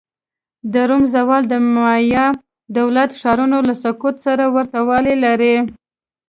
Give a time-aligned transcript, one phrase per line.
[0.73, 2.27] د روم زوال د مایا
[2.77, 5.55] دولت ښارونو له سقوط سره ورته والی لري.